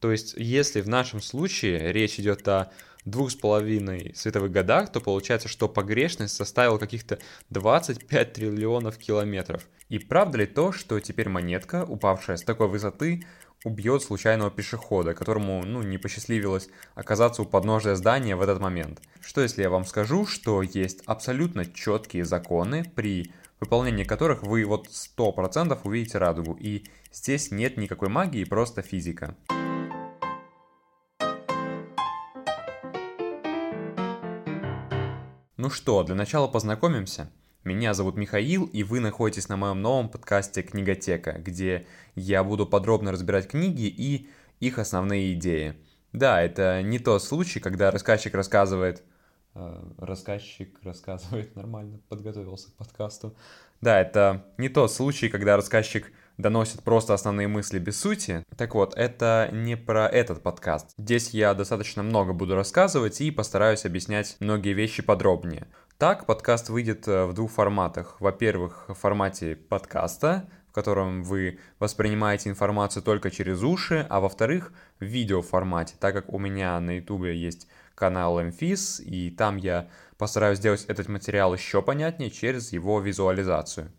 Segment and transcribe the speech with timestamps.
[0.00, 2.70] То есть, если в нашем случае речь идет о
[3.06, 7.18] двух с половиной световых годах, то получается, что погрешность составила каких-то
[7.50, 9.66] 25 триллионов километров.
[9.88, 13.24] И правда ли то, что теперь монетка, упавшая с такой высоты,
[13.64, 19.00] убьет случайного пешехода, которому, ну, не посчастливилось оказаться у подножия здания в этот момент?
[19.20, 24.88] Что если я вам скажу, что есть абсолютно четкие законы, при выполнении которых вы вот
[24.88, 29.36] 100% увидите радугу, и здесь нет никакой магии, просто физика.
[35.66, 37.28] Ну что, для начала познакомимся.
[37.64, 43.10] Меня зовут Михаил, и вы находитесь на моем новом подкасте «Книготека», где я буду подробно
[43.10, 44.28] разбирать книги и
[44.60, 45.74] их основные идеи.
[46.12, 49.02] Да, это не тот случай, когда рассказчик рассказывает...
[49.56, 53.34] Э, рассказчик рассказывает нормально, подготовился к подкасту.
[53.80, 58.44] Да, это не тот случай, когда рассказчик доносит просто основные мысли без сути.
[58.56, 60.90] Так вот, это не про этот подкаст.
[60.98, 65.66] Здесь я достаточно много буду рассказывать и постараюсь объяснять многие вещи подробнее.
[65.98, 68.20] Так, подкаст выйдет э, в двух форматах.
[68.20, 75.04] Во-первых, в формате подкаста, в котором вы воспринимаете информацию только через уши, а во-вторых, в
[75.04, 80.84] видеоформате, так как у меня на ютубе есть канал MFIS, и там я постараюсь сделать
[80.84, 83.90] этот материал еще понятнее через его визуализацию.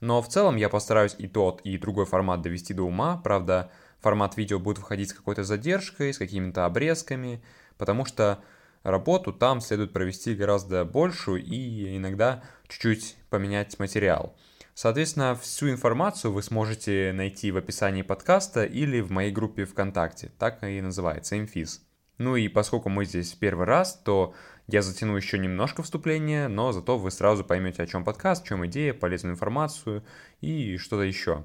[0.00, 3.20] Но в целом я постараюсь и тот, и другой формат довести до ума.
[3.22, 7.42] Правда, формат видео будет выходить с какой-то задержкой, с какими-то обрезками,
[7.78, 8.42] потому что
[8.82, 14.36] работу там следует провести гораздо большую и иногда чуть-чуть поменять материал.
[14.74, 20.62] Соответственно, всю информацию вы сможете найти в описании подкаста или в моей группе ВКонтакте, так
[20.64, 21.80] и называется, Инфиз.
[22.18, 24.34] Ну и поскольку мы здесь первый раз, то
[24.66, 28.66] я затяну еще немножко вступления, но зато вы сразу поймете, о чем подкаст, в чем
[28.66, 30.04] идея, полезную информацию
[30.40, 31.44] и что-то еще.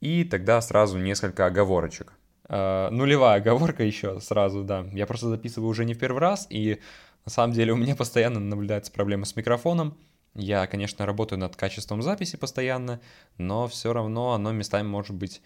[0.00, 2.12] И тогда сразу несколько оговорочек.
[2.48, 4.86] Э, нулевая оговорка еще сразу, да.
[4.92, 6.80] Я просто записываю уже не в первый раз, и
[7.24, 9.96] на самом деле у меня постоянно наблюдается проблема с микрофоном.
[10.34, 13.00] Я, конечно, работаю над качеством записи постоянно,
[13.38, 15.42] но все равно оно местами может быть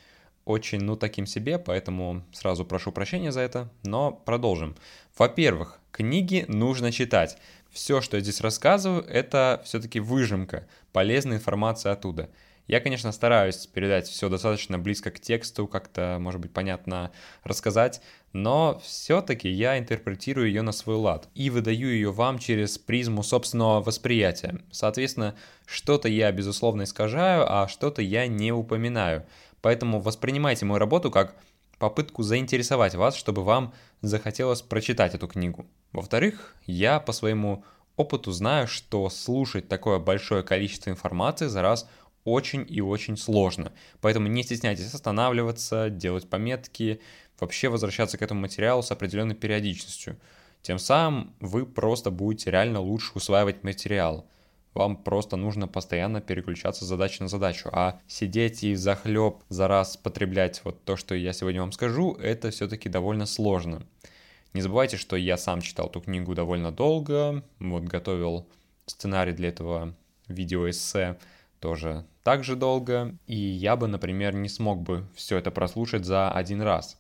[0.47, 4.77] очень, ну, таким себе, поэтому сразу прошу прощения за это, но продолжим.
[5.19, 7.37] Во-первых, книги нужно читать.
[7.71, 12.31] Все, что я здесь рассказываю, это все-таки выжимка, полезная информация оттуда.
[12.69, 17.13] Я, конечно, стараюсь передать все достаточно близко к тексту, как-то, может быть, понятно
[17.45, 18.01] рассказать,
[18.33, 23.83] но все-таки я интерпретирую ее на свой лад и выдаю ее вам через призму собственного
[23.83, 24.61] восприятия.
[24.71, 29.27] Соответственно, что-то я, безусловно, искажаю, а что-то я не упоминаю–
[29.66, 31.34] Поэтому воспринимайте мою работу как
[31.81, 35.66] попытку заинтересовать вас, чтобы вам захотелось прочитать эту книгу.
[35.91, 37.65] Во-вторых, я по своему
[37.97, 41.88] опыту знаю, что слушать такое большое количество информации за раз
[42.22, 43.72] очень и очень сложно.
[44.00, 47.00] Поэтому не стесняйтесь останавливаться, делать пометки,
[47.41, 50.16] вообще возвращаться к этому материалу с определенной периодичностью.
[50.62, 54.28] Тем самым вы просто будете реально лучше усваивать материал
[54.77, 57.69] вам просто нужно постоянно переключаться с задачи на задачу.
[57.73, 62.51] А сидеть и захлеб за раз потреблять вот то, что я сегодня вам скажу, это
[62.51, 63.83] все-таки довольно сложно.
[64.53, 68.47] Не забывайте, что я сам читал эту книгу довольно долго, вот готовил
[68.87, 69.95] сценарий для этого
[70.29, 71.19] видеоэссе
[71.61, 76.31] тоже так же долго, и я бы, например, не смог бы все это прослушать за
[76.31, 76.99] один раз.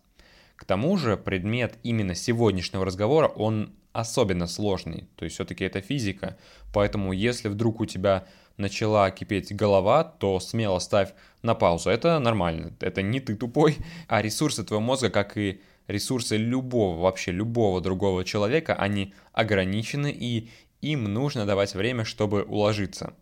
[0.56, 6.36] К тому же предмет именно сегодняшнего разговора, он особенно сложный, то есть все-таки это физика,
[6.72, 11.12] поэтому если вдруг у тебя начала кипеть голова, то смело ставь
[11.42, 13.76] на паузу, это нормально, это не ты тупой,
[14.08, 20.50] а ресурсы твоего мозга, как и ресурсы любого, вообще любого другого человека, они ограничены и
[20.82, 23.14] им нужно давать время, чтобы уложиться.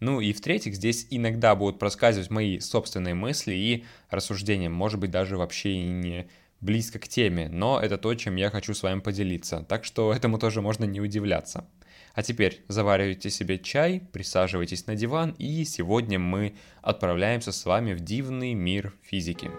[0.00, 5.36] Ну и в-третьих, здесь иногда будут проскальзывать мои собственные мысли и рассуждения, может быть даже
[5.36, 6.28] вообще и не
[6.62, 10.38] близко к теме, но это то, чем я хочу с вами поделиться, так что этому
[10.38, 11.66] тоже можно не удивляться.
[12.14, 18.00] А теперь заваривайте себе чай, присаживайтесь на диван, и сегодня мы отправляемся с вами в
[18.00, 19.50] дивный мир физики.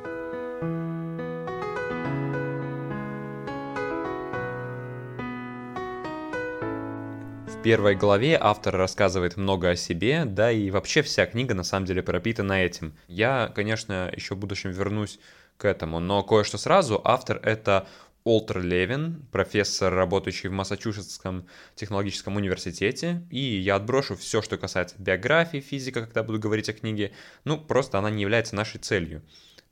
[7.48, 11.86] В первой главе автор рассказывает много о себе, да и вообще вся книга на самом
[11.86, 12.94] деле пропитана этим.
[13.08, 15.18] Я, конечно, еще в будущем вернусь
[15.58, 16.00] к этому.
[16.00, 17.88] Но кое-что сразу, автор это
[18.24, 21.46] Олтер Левин, профессор, работающий в Массачусетском
[21.76, 27.14] технологическом университете, и я отброшу все, что касается биографии физика, когда буду говорить о книге,
[27.44, 29.24] ну, просто она не является нашей целью.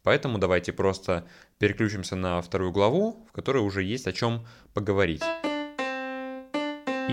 [0.03, 1.27] Поэтому давайте просто
[1.59, 5.23] переключимся на вторую главу, в которой уже есть о чем поговорить.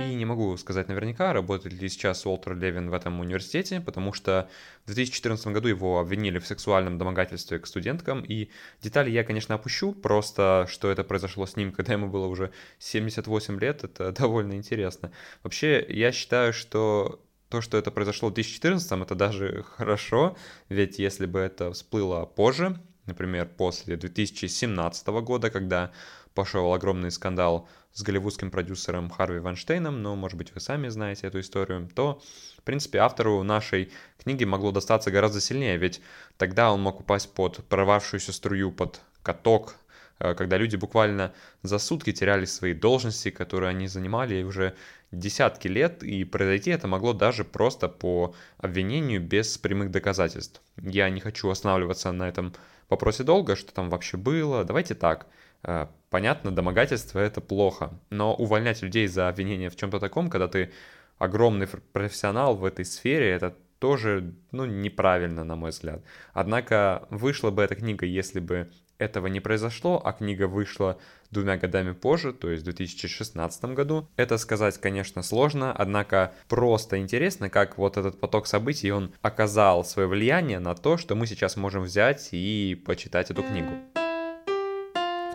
[0.07, 4.49] И не могу сказать наверняка, работает ли сейчас Уолтер Левин в этом университете, потому что
[4.85, 8.51] в 2014 году его обвинили в сексуальном домогательстве к студенткам, и
[8.83, 13.61] детали я, конечно, опущу, просто что это произошло с ним, когда ему было уже 78
[13.61, 15.13] лет, это довольно интересно.
[15.43, 20.37] Вообще, я считаю, что то, что это произошло в 2014, это даже хорошо,
[20.69, 25.91] ведь если бы это всплыло позже, например, после 2017 года, когда
[26.35, 27.69] пошел огромный скандал
[27.99, 32.23] с голливудским продюсером Харви Ванштейном, но, может быть, вы сами знаете эту историю, то,
[32.57, 33.91] в принципе, автору нашей
[34.23, 36.01] книги могло достаться гораздо сильнее, ведь
[36.37, 39.75] тогда он мог упасть под прорвавшуюся струю, под каток,
[40.21, 41.35] э, когда люди буквально
[41.65, 44.77] за сутки теряли свои должности, которые они занимали уже
[45.11, 50.63] десятки лет, и произойти это могло даже просто по обвинению без прямых доказательств.
[50.77, 52.55] Я не хочу останавливаться на этом
[52.89, 54.65] вопросе долго, что там вообще было.
[54.65, 55.27] Давайте так.
[55.63, 60.73] Э, понятно, домогательство это плохо, но увольнять людей за обвинение в чем-то таком, когда ты
[61.19, 66.03] огромный профессионал в этой сфере, это тоже, ну, неправильно, на мой взгляд.
[66.33, 68.69] Однако вышла бы эта книга, если бы
[68.99, 70.99] этого не произошло, а книга вышла
[71.31, 74.09] двумя годами позже, то есть в 2016 году.
[74.17, 80.09] Это сказать, конечно, сложно, однако просто интересно, как вот этот поток событий, он оказал свое
[80.09, 83.71] влияние на то, что мы сейчас можем взять и почитать эту книгу.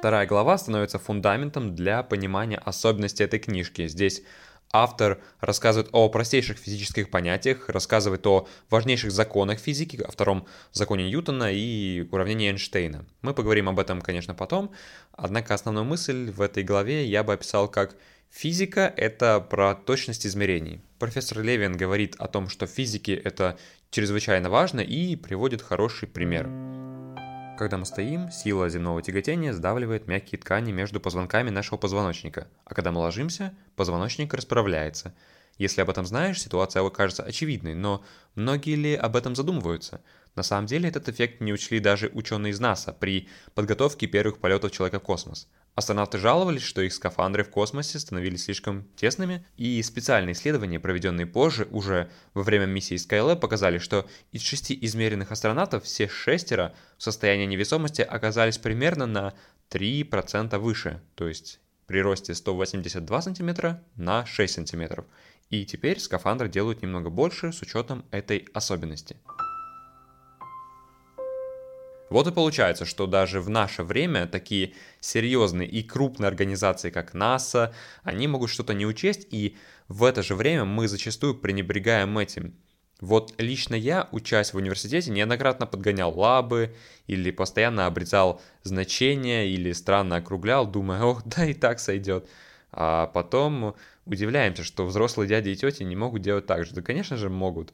[0.03, 3.87] Вторая глава становится фундаментом для понимания особенностей этой книжки.
[3.87, 4.21] Здесь
[4.73, 11.53] Автор рассказывает о простейших физических понятиях, рассказывает о важнейших законах физики, о втором законе Ньютона
[11.53, 13.05] и уравнении Эйнштейна.
[13.21, 14.73] Мы поговорим об этом, конечно, потом,
[15.13, 17.95] однако основную мысль в этой главе я бы описал как
[18.29, 20.81] Физика— это про точность измерений.
[20.99, 23.57] Профессор Левин говорит о том, что физики это
[23.89, 26.49] чрезвычайно важно и приводит хороший пример.
[27.63, 32.91] Когда мы стоим, сила земного тяготения сдавливает мягкие ткани между позвонками нашего позвоночника, а когда
[32.91, 35.15] мы ложимся, позвоночник расправляется.
[35.57, 38.03] Если об этом знаешь, ситуация кажется очевидной, но
[38.35, 40.01] многие ли об этом задумываются?
[40.35, 44.71] На самом деле этот эффект не учли даже ученые из НАСА при подготовке первых полетов
[44.71, 45.47] человека в космос.
[45.75, 51.67] Астронавты жаловались, что их скафандры в космосе становились слишком тесными, и специальные исследования, проведенные позже,
[51.71, 57.45] уже во время миссии Skylab, показали, что из шести измеренных астронавтов все шестеро в состоянии
[57.45, 59.33] невесомости оказались примерно на
[59.71, 65.05] 3% выше, то есть при росте 182 см на 6 см.
[65.49, 69.17] И теперь скафандры делают немного больше с учетом этой особенности.
[72.13, 77.73] Вот и получается, что даже в наше время такие серьезные и крупные организации, как НАСА,
[78.03, 79.57] они могут что-то не учесть, и
[79.87, 82.53] в это же время мы зачастую пренебрегаем этим.
[83.01, 86.75] Вот лично я, учась в университете, неоднократно подгонял лабы
[87.07, 92.29] или постоянно обрезал значения или странно округлял, думая, ох, да и так сойдет.
[92.71, 93.73] А потом
[94.05, 96.75] удивляемся, что взрослые дяди и тети не могут делать так же.
[96.75, 97.71] Да, конечно же, могут.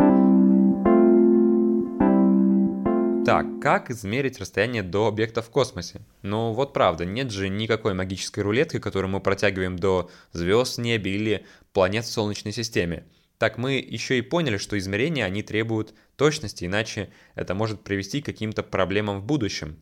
[3.30, 6.02] Так, как измерить расстояние до объекта в космосе?
[6.24, 11.14] Ну вот правда, нет же никакой магической рулетки, которую мы протягиваем до звезд в небе
[11.14, 13.06] или планет в Солнечной системе.
[13.38, 18.26] Так мы еще и поняли, что измерения они требуют точности, иначе это может привести к
[18.26, 19.78] каким-то проблемам в будущем.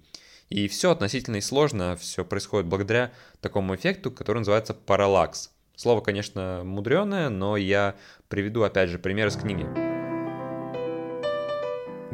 [0.50, 5.52] И все относительно и сложно, все происходит благодаря такому эффекту, который называется параллакс.
[5.78, 7.96] Слово, конечно, мудреное, но я
[8.28, 9.97] приведу опять же пример из книги.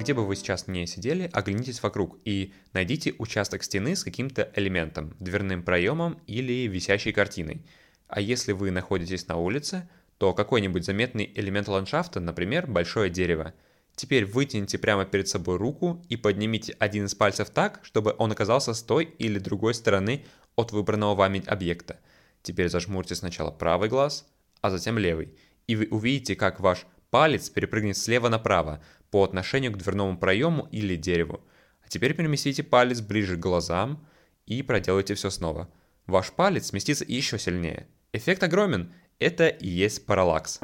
[0.03, 5.15] Где бы вы сейчас не сидели, оглянитесь вокруг и найдите участок стены с каким-то элементом,
[5.21, 7.65] дверным проемом или висящей картиной.
[8.09, 9.87] А если вы находитесь на улице,
[10.18, 13.54] то какой-нибудь заметный элемент ландшафта, например, большое дерево.
[13.95, 18.73] Теперь вытяните прямо перед собой руку и поднимите один из пальцев так, чтобы он оказался
[18.73, 20.25] с той или другой стороны
[20.57, 21.97] от выбранного вами объекта.
[22.42, 24.28] Теперь зажмурьте сначала правый глаз,
[24.59, 25.33] а затем левый,
[25.66, 30.95] и вы увидите, как ваш палец перепрыгнет слева направо, по отношению к дверному проему или
[30.95, 31.39] дереву.
[31.85, 34.03] А теперь переместите палец ближе к глазам
[34.47, 35.69] и проделайте все снова.
[36.07, 37.85] Ваш палец сместится еще сильнее.
[38.11, 38.91] Эффект огромен.
[39.19, 40.61] Это и есть параллакс.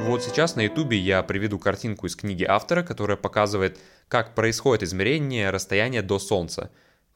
[0.00, 5.50] Вот сейчас на ютубе я приведу картинку из книги автора, которая показывает, как происходит измерение
[5.50, 6.70] расстояния до Солнца.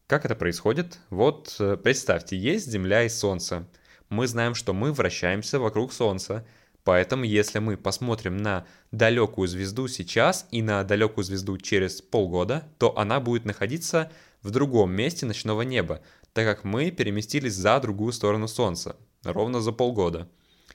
[0.08, 0.99] Как это происходит?
[1.08, 3.66] Вот э, представьте, есть Земля и Солнце.
[4.11, 6.46] Мы знаем, что мы вращаемся вокруг Солнца.
[6.87, 12.97] Поэтому, если мы посмотрим на далекую звезду сейчас и на далекую звезду через полгода, то
[12.97, 16.00] она будет находиться в другом месте ночного неба,
[16.33, 20.28] так как мы переместились за другую сторону Солнца, ровно за полгода.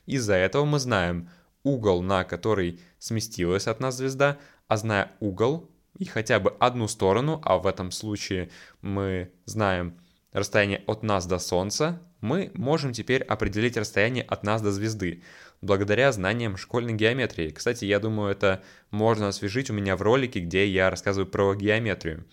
[0.05, 1.29] Из-за этого мы знаем
[1.63, 4.37] угол, на который сместилась от нас звезда,
[4.67, 8.49] а зная угол и хотя бы одну сторону, а в этом случае
[8.81, 9.97] мы знаем
[10.33, 15.23] расстояние от нас до Солнца, мы можем теперь определить расстояние от нас до звезды,
[15.61, 17.49] благодаря знаниям школьной геометрии.
[17.49, 22.25] Кстати, я думаю, это можно освежить у меня в ролике, где я рассказываю про геометрию.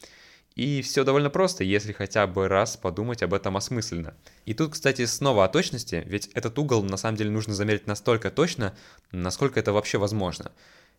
[0.54, 4.14] И все довольно просто, если хотя бы раз подумать об этом осмысленно.
[4.44, 8.32] И тут, кстати, снова о точности, ведь этот угол на самом деле нужно замерить настолько
[8.32, 8.74] точно,
[9.12, 10.50] насколько это вообще возможно.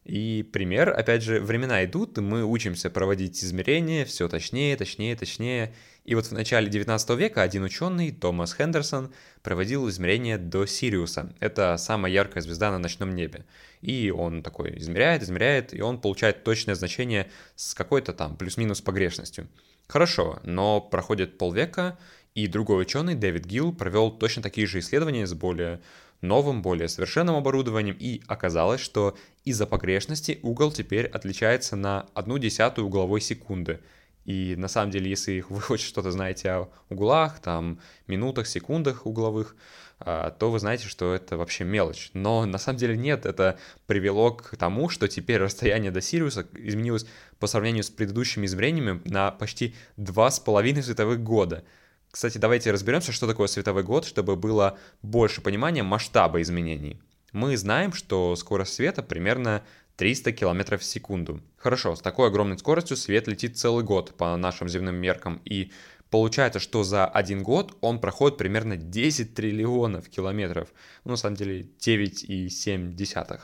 [0.06, 5.76] И пример, опять же, времена идут, и мы учимся проводить измерения все точнее, точнее, точнее.
[6.06, 9.14] И вот в начале 19 века один ученый, Томас Хендерсон,
[9.44, 11.34] проводил измерения до Сириуса.
[11.40, 13.46] Это самая яркая звезда на ночном небе.
[13.82, 19.48] И он такой измеряет, измеряет, и он получает точное значение с какой-то там плюс-минус погрешностью.
[19.88, 21.98] Хорошо, но проходит полвека,
[22.36, 25.82] и другой ученый, Дэвид Гилл, провел точно такие же исследования с более
[26.22, 32.88] новым, более совершенным оборудованием, и оказалось, что из-за погрешности угол теперь отличается на одну десятую
[32.88, 33.80] угловой секунды.
[34.26, 39.56] И на самом деле, если вы хоть что-то знаете о углах, там, минутах, секундах угловых,
[40.02, 42.12] а, то вы знаете, что это вообще мелочь.
[42.14, 47.06] Но на самом деле нет, это привело к тому, что теперь расстояние до Сириуса изменилось
[47.40, 51.64] по сравнению с предыдущими измерениями на почти 2,5 световых года.
[52.12, 57.00] Кстати, давайте разберемся, что такое световой год, чтобы было больше понимания масштаба изменений.
[57.34, 59.64] Мы знаем, что скорость света примерно
[59.98, 61.42] 300 км в секунду.
[61.58, 65.72] Хорошо, с такой огромной скоростью свет летит целый год по нашим земным меркам, и
[66.10, 70.70] получается, что за один год он проходит примерно 10 триллионов километров.
[71.04, 73.40] Ну, на самом деле 9,7.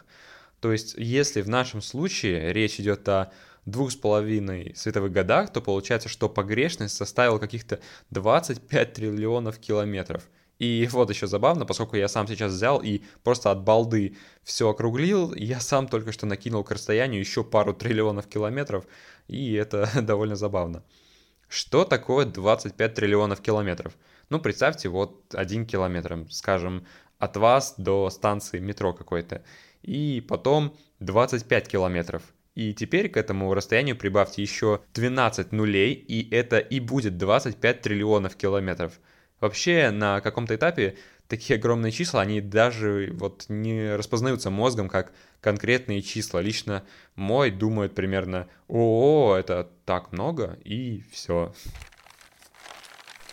[0.60, 3.31] То есть, если в нашем случае речь идет о
[3.65, 7.79] двух с половиной световых годах, то получается, что погрешность составила каких-то
[8.12, 10.24] 25 триллионов километров.
[10.57, 15.34] И вот еще забавно, поскольку я сам сейчас взял и просто от балды все округлил,
[15.34, 18.86] я сам только что накинул к расстоянию еще пару триллионов километров,
[19.27, 20.84] и это довольно забавно.
[21.48, 23.93] Что такое 25 триллионов километров?
[24.29, 26.88] Ну, представьте, вот один километр, скажем,
[27.19, 29.43] от вас до станции метро какой-то,
[29.81, 32.24] и потом 25 километров.
[32.56, 38.38] И теперь к этому расстоянию прибавьте еще 12 нулей, и это и будет 25 триллионов
[38.38, 38.94] километров.
[39.42, 40.98] Вообще, на каком-то этапе
[41.28, 46.40] такие огромные числа, они даже вот не распознаются мозгом как конкретные числа.
[46.40, 46.86] Лично
[47.16, 51.54] мой думает примерно, о, это так много, и все.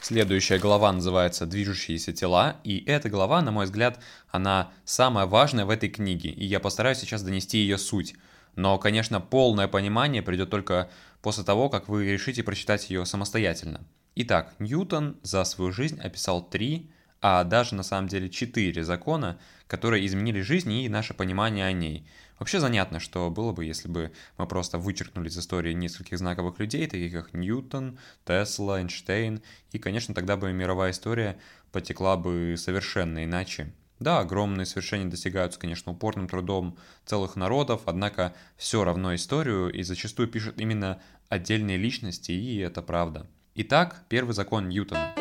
[0.01, 4.01] Следующая глава называется «Движущиеся тела», и эта глава, на мой взгляд,
[4.31, 8.17] она самая важная в этой книге, и я постараюсь сейчас донести ее суть.
[8.55, 10.91] Но, конечно, полное понимание придет только
[11.23, 13.87] после того, как вы решите прочитать ее самостоятельно.
[14.15, 16.91] Итак, Ньютон за свою жизнь описал три,
[17.23, 22.07] а даже на самом деле четыре закона, которые изменили жизнь и наше понимание о ней.
[22.39, 26.87] Вообще занятно, что было бы, если бы мы просто вычеркнули из истории нескольких знаковых людей,
[26.89, 29.41] таких как Ньютон, Тесла, Эйнштейн,
[29.71, 31.39] и, конечно, тогда бы мировая история
[31.71, 33.73] потекла бы совершенно иначе.
[34.03, 40.27] Да, огромные свершения достигаются, конечно, упорным трудом целых народов, однако все равно историю и зачастую
[40.27, 43.29] пишут именно отдельные личности, и это правда.
[43.55, 45.13] Итак, первый закон Ньютона.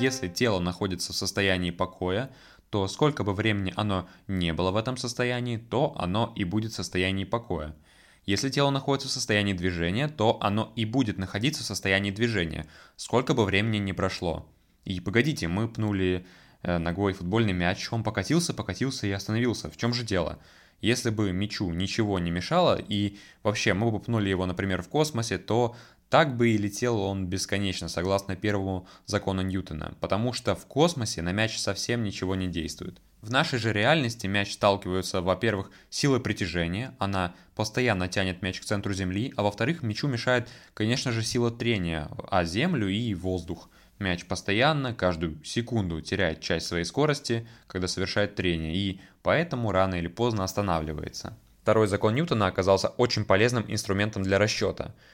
[0.00, 2.30] Если тело находится в состоянии покоя,
[2.70, 6.76] то сколько бы времени оно не было в этом состоянии, то оно и будет в
[6.76, 7.76] состоянии покоя.
[8.24, 12.66] Если тело находится в состоянии движения, то оно и будет находиться в состоянии движения,
[12.96, 14.48] сколько бы времени не прошло.
[14.86, 16.26] И погодите, мы пнули
[16.64, 19.70] ногой футбольный мяч, он покатился, покатился и остановился.
[19.70, 20.38] В чем же дело?
[20.80, 25.38] Если бы мячу ничего не мешало, и вообще мы бы пнули его, например, в космосе,
[25.38, 25.76] то
[26.10, 31.32] так бы и летел он бесконечно, согласно первому закону Ньютона, потому что в космосе на
[31.32, 33.00] мяч совсем ничего не действует.
[33.20, 38.92] В нашей же реальности мяч сталкивается, во-первых, силой притяжения, она постоянно тянет мяч к центру
[38.92, 43.70] Земли, а во-вторых, мячу мешает, конечно же, сила трения, а Землю и воздух.
[43.98, 50.08] Мяч постоянно, каждую секунду теряет часть своей скорости, когда совершает трение, и поэтому рано или
[50.08, 51.36] поздно останавливается.
[51.62, 54.94] Второй закон Ньютона оказался очень полезным инструментом для расчета–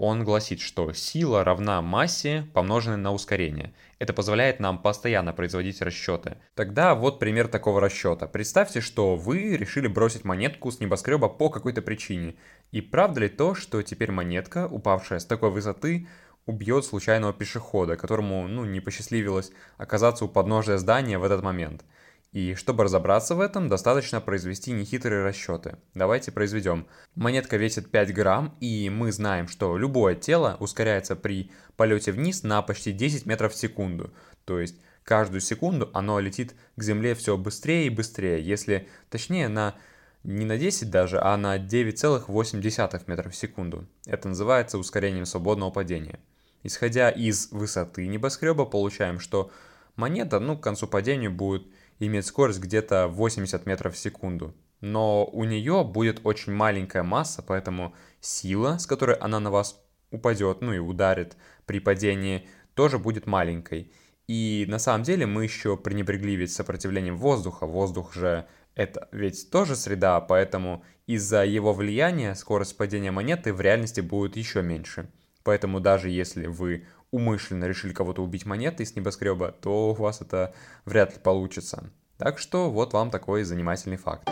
[0.00, 3.72] он гласит, что сила равна массе, помноженной на ускорение.
[3.98, 6.36] Это позволяет нам постоянно производить расчеты.
[6.54, 8.28] Тогда вот пример такого расчета.
[8.28, 12.36] Представьте, что вы решили бросить монетку с небоскреба по какой-то причине.
[12.70, 16.06] И правда ли то, что теперь монетка, упавшая с такой высоты,
[16.48, 21.84] убьет случайного пешехода, которому ну, не посчастливилось оказаться у подножия здания в этот момент–
[22.32, 25.78] и чтобы разобраться в этом, достаточно произвести нехитрые расчеты.
[25.94, 26.86] Давайте произведем.
[27.14, 32.60] Монетка весит 5 грамм, и мы знаем, что любое тело ускоряется при полете вниз на
[32.60, 34.12] почти 10 метров в секунду.
[34.44, 39.74] То есть каждую секунду оно летит к Земле все быстрее и быстрее, если точнее на
[40.22, 43.86] не на 10 даже, а на 9,8 метров в секунду.
[44.04, 46.18] Это называется ускорением свободного падения.
[46.62, 49.50] Исходя из высоты небоскреба, получаем, что
[49.96, 51.66] монета, ну, к концу падения будет
[51.98, 54.54] иметь скорость где-то 80 метров в секунду.
[54.80, 60.60] Но у нее будет очень маленькая масса, поэтому сила, с которой она на вас упадет,
[60.60, 61.36] ну и ударит
[61.66, 63.92] при падении, тоже будет маленькой.
[64.28, 67.66] И на самом деле мы еще пренебрегли ведь сопротивлением воздуха.
[67.66, 74.00] Воздух же это ведь тоже среда, поэтому из-за его влияния скорость падения монеты в реальности
[74.00, 75.10] будет еще меньше.
[75.42, 80.54] Поэтому даже если вы умышленно решили кого-то убить монетой с небоскреба, то у вас это
[80.84, 81.90] вряд ли получится.
[82.18, 84.28] Так что вот вам такой занимательный факт.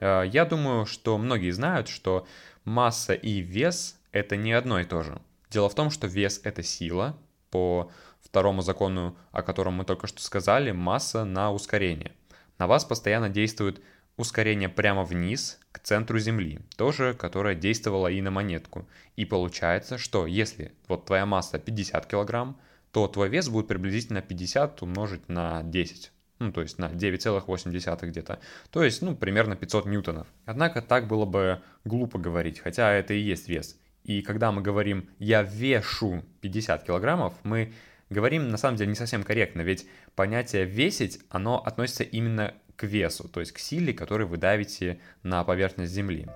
[0.00, 2.26] Э, я думаю, что многие знают, что
[2.64, 5.20] масса и вес— это не одно и то же.
[5.50, 7.16] Дело в том, что вес— это сила,
[7.50, 12.12] по второму закону, о котором мы только что сказали, масса на ускорение.
[12.62, 13.82] На вас постоянно действует
[14.16, 18.86] ускорение прямо вниз, к центру Земли, тоже, которое действовало и на монетку.
[19.16, 22.56] И получается, что если вот твоя масса 50 килограмм,
[22.92, 28.38] то твой вес будет приблизительно 50 умножить на 10 ну, то есть на 9,8 где-то,
[28.70, 30.28] то есть, ну, примерно 500 ньютонов.
[30.44, 33.76] Однако так было бы глупо говорить, хотя это и есть вес.
[34.04, 37.72] И когда мы говорим «я вешу 50 килограммов», мы
[38.12, 43.28] говорим на самом деле не совсем корректно, ведь понятие «весить», оно относится именно к весу,
[43.28, 46.26] то есть к силе, которую вы давите на поверхность Земли.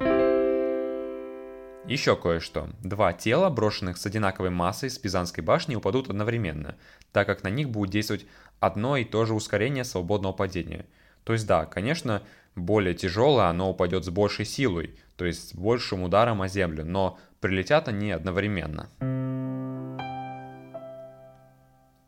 [1.87, 2.69] Еще кое-что.
[2.83, 6.75] Два тела, брошенных с одинаковой массой с Пизанской башни, упадут одновременно,
[7.13, 8.27] так как на них будет действовать
[8.59, 10.87] одно и то же ускорение свободного падения.
[11.23, 12.23] То есть да, конечно,
[12.57, 17.19] более тяжелое оно упадет с большей силой, то есть с большим ударом о землю, но
[17.41, 18.89] прилетят они одновременно.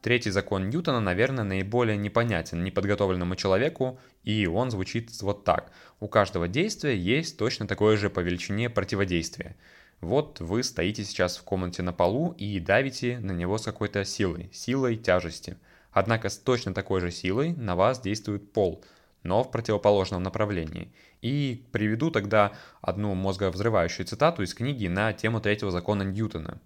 [0.09, 5.71] Третий закон Ньютона, наверное, наиболее непонятен неподготовленному человеку, и он звучит вот так.
[6.01, 9.55] У каждого действия есть точно такое же по величине противодействие.
[10.01, 14.49] Вот вы стоите сейчас в комнате на полу и давите на него с какой-то силой,
[14.51, 15.59] силой тяжести.
[15.93, 18.83] Однако с точно такой же силой на вас действует пол,
[19.25, 20.91] но в противоположном направлении.
[21.21, 26.63] И приведу тогда одну мозговзрывающую цитату из книги на тему третьего закона Ньютона.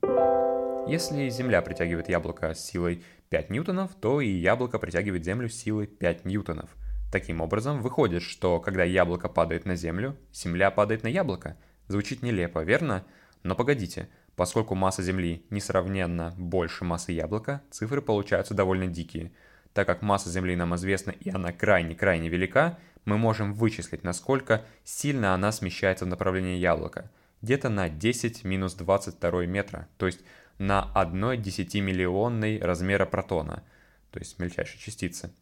[0.87, 3.03] Если Земля притягивает яблоко с силой
[3.33, 6.69] 5 ньютонов, то и яблоко притягивает Землю силой 5 ньютонов.
[7.11, 11.57] Таким образом, выходит, что когда яблоко падает на Землю, Земля падает на яблоко.
[11.89, 13.07] Звучит нелепо, верно?
[13.43, 19.33] Но погодите, поскольку масса Земли несравненно больше массы яблока, цифры получаются довольно дикие.
[19.73, 25.33] Так как масса Земли нам известна и она крайне-крайне велика, мы можем вычислить, насколько сильно
[25.33, 27.11] она смещается в направлении яблока.
[27.41, 30.21] Где-то на 10 минус 22 метра, то есть
[30.59, 33.63] на 1 десятимиллионной размера протона,
[34.11, 35.33] то есть мельчайшей частицы.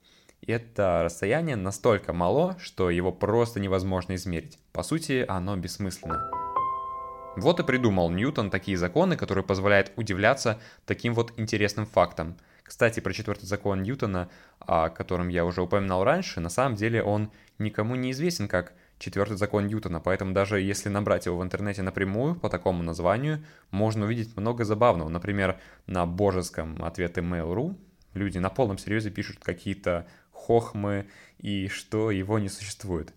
[0.46, 4.58] Это расстояние настолько мало, что его просто невозможно измерить.
[4.72, 6.30] По сути, оно бессмысленно.
[7.36, 12.36] Вот и придумал Ньютон такие законы, которые позволяют удивляться таким вот интересным фактам.
[12.62, 17.30] Кстати, про четвертый закон Ньютона, о котором я уже упоминал раньше, на самом деле он
[17.58, 22.36] никому не известен как четвертый закон Ньютона, поэтому даже если набрать его в интернете напрямую
[22.36, 25.08] по такому названию, можно увидеть много забавного.
[25.08, 27.76] Например, на божеском ответе Mail.ru
[28.14, 31.06] люди на полном серьезе пишут какие-то хохмы
[31.38, 33.12] и что его не существует.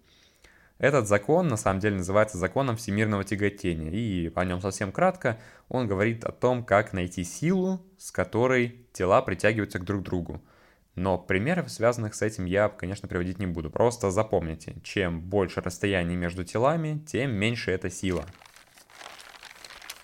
[0.79, 5.39] Этот закон на самом деле называется законом всемирного тяготения, и о нем совсем кратко.
[5.69, 10.41] Он говорит о том, как найти силу, с которой тела притягиваются к друг другу.
[10.95, 13.71] Но примеров, связанных с этим, я, конечно, приводить не буду.
[13.71, 18.25] Просто запомните, чем больше расстояние между телами, тем меньше эта сила.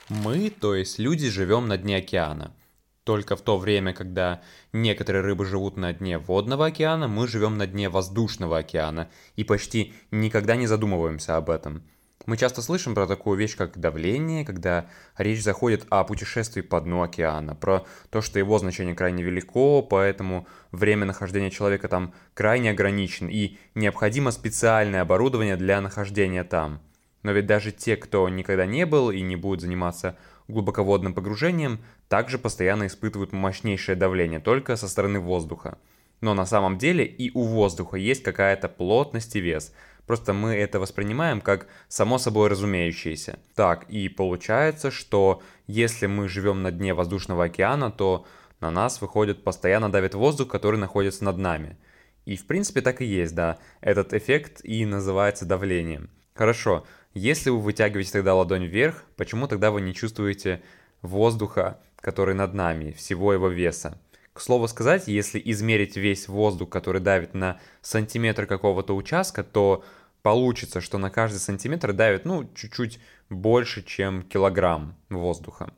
[0.10, 2.56] Мы, то есть люди, живем на дне океана.
[3.04, 4.42] Только в то время, когда
[4.74, 9.94] некоторые рыбы живут на дне водного океана, мы живем на дне воздушного океана и почти
[10.10, 11.84] никогда не задумываемся об этом.
[12.26, 17.02] Мы часто слышим про такую вещь, как давление, когда речь заходит о путешествии по дну
[17.02, 23.30] океана, про то, что его значение крайне велико, поэтому время нахождения человека там крайне ограничено,
[23.30, 26.82] и необходимо специальное оборудование для нахождения там.
[27.24, 31.80] Но ведь даже те, кто никогда не был и не будет заниматься глубоководным погружением,
[32.10, 35.78] также постоянно испытывают мощнейшее давление, только со стороны воздуха.
[36.22, 39.74] Но на самом деле и у воздуха есть какая-то плотность и вес–
[40.10, 43.38] Просто мы это воспринимаем как само собой разумеющееся.
[43.54, 48.26] Так, и получается, что если мы живем на дне воздушного океана, то
[48.60, 51.78] на нас выходит постоянно давит воздух, который находится над нами.
[52.26, 53.60] И в принципе так и есть, да.
[53.82, 56.10] Этот эффект и называется давлением.
[56.34, 60.64] Хорошо, если вы вытягиваете тогда ладонь вверх, почему тогда вы не чувствуете
[61.04, 64.00] воздуха, который над нами, всего его веса?
[64.34, 69.84] К слову сказать, если измерить весь воздух, который давит на сантиметр какого-то участка, то
[70.22, 75.74] получится, что на каждый сантиметр давит, ну, чуть-чуть больше, чем килограмм воздуха.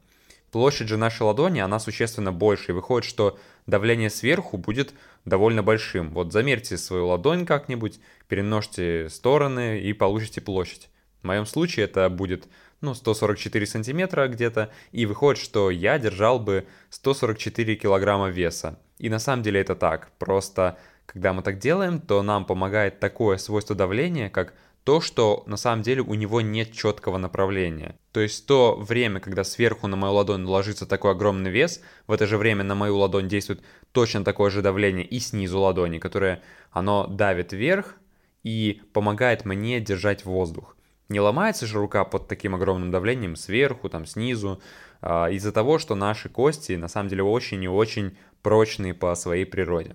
[0.52, 6.14] Площадь же нашей ладони, она существенно больше, и выходит, что давление сверху будет довольно большим.
[6.14, 10.90] Вот замерьте свою ладонь как-нибудь, перемножьте стороны и получите площадь.
[11.22, 12.48] В моем случае это будет
[12.82, 18.80] ну, 144 сантиметра где-то, и выходит, что я держал бы 144 килограмма веса.
[18.98, 20.78] И на самом деле это так, просто
[21.12, 24.54] когда мы так делаем, то нам помогает такое свойство давления, как
[24.86, 27.96] то, что на самом деле у него нет четкого направления.
[28.14, 32.26] То есть то время, когда сверху на мою ладонь ложится такой огромный вес, в это
[32.28, 37.08] же время на мою ладонь действует точно такое же давление и снизу ладони, которое оно
[37.08, 37.98] давит вверх
[38.44, 40.78] и помогает мне держать воздух.
[41.10, 44.62] Не ломается же рука под таким огромным давлением сверху, там снизу,
[45.02, 49.46] а, из-за того, что наши кости на самом деле очень и очень прочные по своей
[49.46, 49.94] природе.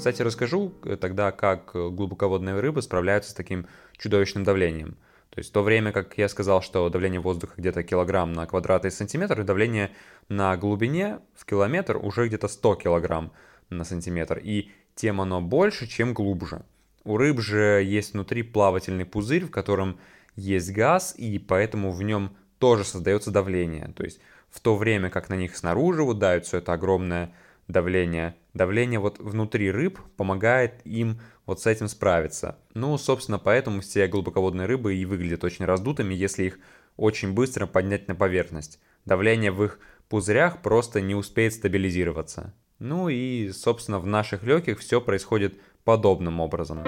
[0.00, 3.66] Кстати, расскажу э, тогда, как глубоководные рыбы справляются с таким
[3.98, 4.96] чудовищным давлением.
[5.28, 8.90] То есть в то время, как я сказал, что давление воздуха где-то килограмм на квадратный
[8.90, 9.90] сантиметр, давление
[10.30, 13.30] на глубине в километр уже где-то 100 килограмм
[13.68, 14.40] на сантиметр.
[14.42, 16.62] И тем оно больше, чем глубже.
[17.04, 20.00] У рыб же есть внутри плавательный пузырь, в котором
[20.34, 23.92] есть газ, и поэтому в нем тоже создается давление.
[23.94, 27.34] То есть в то время, как на них снаружи вот дают все это огромное
[27.72, 32.58] давление, давление вот внутри рыб помогает им вот с этим справиться.
[32.74, 36.58] Ну, собственно, поэтому все глубоководные рыбы и выглядят очень раздутыми, если их
[36.96, 38.80] очень быстро поднять на поверхность.
[39.04, 39.78] Давление в их
[40.08, 42.54] пузырях просто не успеет стабилизироваться.
[42.78, 46.84] Ну и, собственно, в наших легких все происходит подобным образом.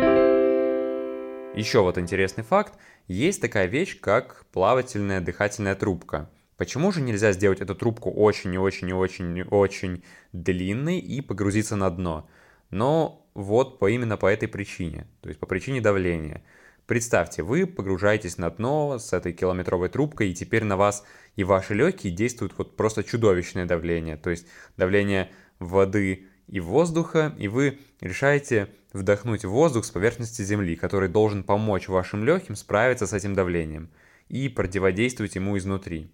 [1.55, 2.75] Еще вот интересный факт.
[3.09, 6.31] Есть такая вещь, как плавательная дыхательная трубка.
[6.63, 11.21] Почему же нельзя сделать эту трубку очень и очень и очень и очень длинной и
[11.21, 12.31] погрузиться на дно?
[12.71, 16.45] Но вот по именно по этой причине, то есть по причине давления.
[16.87, 21.75] Представьте, вы погружаетесь на дно с этой километровой трубкой, и теперь на вас и ваши
[21.75, 24.47] легкие действуют вот просто чудовищное давление, то есть
[24.77, 31.89] давление воды и воздуха, и вы решаете вдохнуть воздух с поверхности Земли, который должен помочь
[31.89, 33.91] вашим легким справиться с этим давлением
[34.29, 36.09] и противодействовать ему изнутри.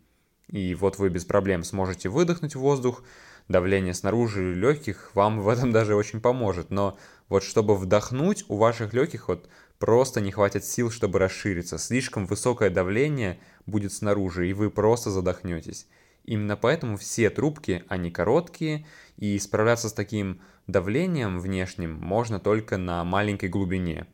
[0.49, 3.03] И вот вы без проблем сможете выдохнуть воздух,
[3.49, 6.71] давление снаружи легких вам в этом даже очень поможет.
[6.71, 11.79] Но вот чтобы вдохнуть, у ваших легких вот просто не хватит сил, чтобы расшириться.
[11.79, 15.87] Слишком высокое давление будет снаружи, и вы просто задохнетесь.
[16.25, 23.03] Именно поэтому все трубки, они короткие, и справляться с таким давлением внешним можно только на
[23.05, 24.07] маленькой глубине.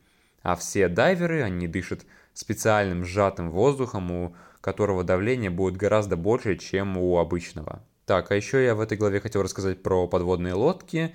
[0.42, 6.96] А все дайверы, они дышат специальным сжатым воздухом, у которого давление будет гораздо больше, чем
[6.96, 7.84] у обычного.
[8.06, 11.14] Так, а еще я в этой главе хотел рассказать про подводные лодки,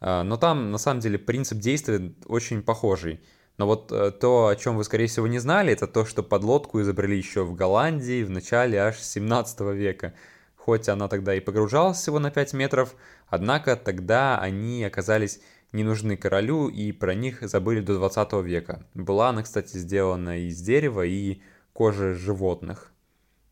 [0.00, 3.20] а, но там на самом деле принцип действия очень похожий.
[3.58, 6.80] Но вот э, то, о чем вы, скорее всего, не знали, это то, что подлодку
[6.80, 10.14] изобрели еще в Голландии в начале аж 17 века.
[10.56, 12.94] Хоть она тогда и погружалась всего на 5 метров,
[13.28, 15.40] однако тогда они оказались
[15.72, 18.86] не нужны королю и про них забыли до 20 века.
[18.94, 21.40] Была она, кстати, сделана из дерева и
[21.74, 22.92] кожи животных.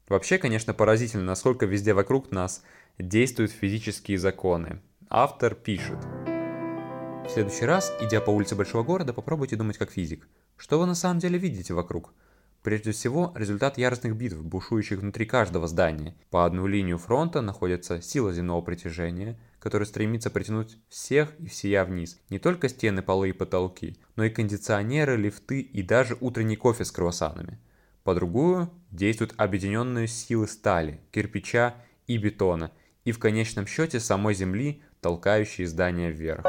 [0.09, 2.63] Вообще, конечно, поразительно, насколько везде вокруг нас
[2.97, 4.81] действуют физические законы.
[5.11, 5.99] Автор пишет.
[7.27, 10.29] В следующий раз, идя по улице большого города, попробуйте думать как физик.
[10.57, 12.15] Что вы на самом деле видите вокруг?
[12.63, 16.15] Прежде всего, результат яростных битв, бушующих внутри каждого здания.
[16.31, 22.21] По одну линию фронта находится сила земного притяжения, которая стремится притянуть всех и всея вниз.
[22.31, 26.93] Не только стены, полы и потолки, но и кондиционеры, лифты и даже утренний кофе с
[26.93, 27.59] круассанами.
[28.05, 31.75] По другую действуют объединенные силы стали, кирпича
[32.09, 32.73] и бетона,
[33.05, 36.45] и в конечном счете самой Земли, толкающие здание вверх.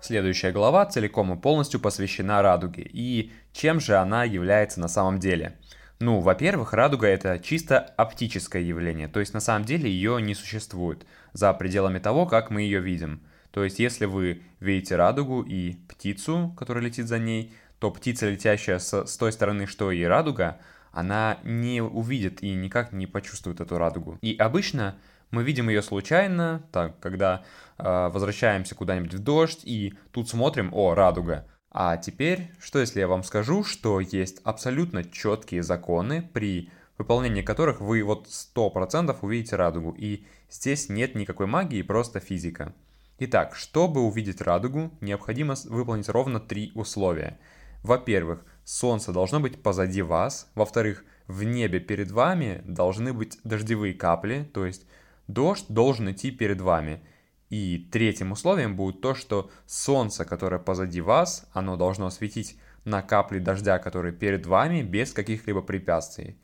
[0.00, 2.82] Следующая глава целиком и полностью посвящена радуге.
[2.92, 5.58] И чем же она является на самом деле?
[6.00, 11.06] Ну, во-первых, радуга это чисто оптическое явление, то есть на самом деле ее не существует
[11.32, 13.22] за пределами того, как мы ее видим.
[13.50, 17.54] То есть если вы видите радугу и птицу, которая летит за ней,
[17.84, 20.58] то птица, летящая с, с той стороны, что и радуга,
[20.90, 24.16] она не увидит и никак не почувствует эту радугу.
[24.22, 24.96] И обычно
[25.30, 27.44] мы видим ее случайно, так, когда
[27.76, 31.46] э, возвращаемся куда-нибудь в дождь и тут смотрим, о, радуга.
[31.70, 37.82] А теперь, что если я вам скажу, что есть абсолютно четкие законы, при выполнении которых
[37.82, 42.72] вы вот 100% увидите радугу, и здесь нет никакой магии, просто физика.
[43.18, 47.38] Итак, чтобы увидеть радугу, необходимо выполнить ровно три условия.
[47.84, 50.50] Во-первых, солнце должно быть позади вас.
[50.56, 54.86] Во-вторых, в небе перед вами должны быть дождевые капли, то есть
[55.28, 57.00] Дождь должен идти перед вами.
[57.48, 63.38] И третьим условием будет то, что солнце, которое позади вас, оно должно светить на капли
[63.38, 66.36] дождя, которые перед вами, без каких-либо препятствий.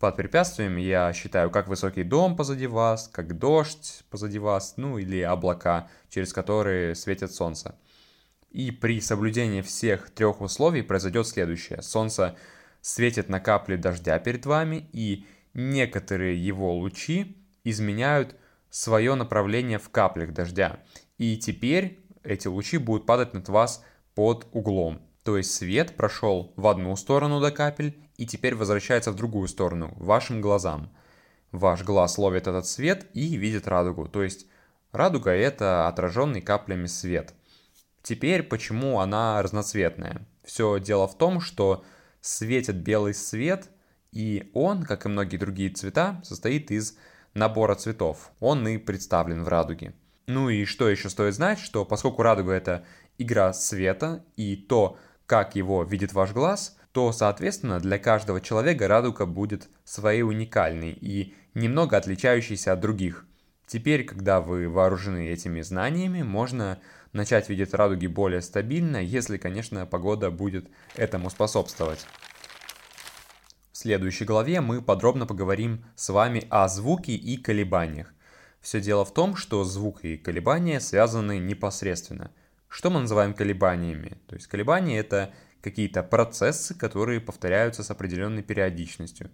[0.00, 5.20] Под препятствием я считаю как высокий дом позади вас, как дождь позади вас, ну или
[5.20, 7.76] облака, через которые светит солнце.
[8.56, 11.82] И при соблюдении всех трех условий произойдет следующее.
[11.82, 12.36] Солнце
[12.80, 18.34] светит на капли дождя перед вами, и некоторые его лучи изменяют
[18.70, 20.80] свое направление в каплях дождя.
[21.18, 25.02] И теперь эти лучи будут падать над вас под углом.
[25.22, 29.92] То есть свет прошел в одну сторону до капель и теперь возвращается в другую сторону,
[29.98, 30.90] вашим глазам.
[31.52, 34.08] Ваш глаз ловит этот свет и видит радугу.
[34.08, 34.46] То есть
[34.92, 37.34] радуга это отраженный каплями свет.
[38.06, 40.28] Теперь почему она разноцветная?
[40.44, 41.84] Все дело в том, что
[42.20, 43.68] светит белый свет,
[44.12, 46.96] и он, как и многие другие цвета, состоит из
[47.34, 48.30] набора цветов.
[48.38, 49.92] Он и представлен в радуге.
[50.28, 52.84] Ну и что еще стоит знать, что поскольку радуга это
[53.18, 59.26] игра света и то, как его видит ваш глаз, то, соответственно, для каждого человека радуга
[59.26, 63.26] будет своей уникальной и немного отличающейся от других.
[63.66, 66.78] Теперь, когда вы вооружены этими знаниями, можно
[67.12, 72.06] начать видеть радуги более стабильно, если, конечно, погода будет этому способствовать.
[73.72, 78.12] В следующей главе мы подробно поговорим с вами о звуке и колебаниях.
[78.60, 82.32] Все дело в том, что звук и колебания связаны непосредственно.
[82.68, 84.18] Что мы называем колебаниями?
[84.26, 89.30] То есть колебания это какие-то процессы, которые повторяются с определенной периодичностью.